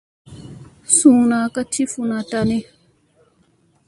[0.95, 2.57] Suuna ka ti funa tani.